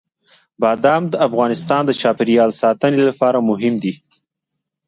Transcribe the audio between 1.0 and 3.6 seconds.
د افغانستان د چاپیریال ساتنې لپاره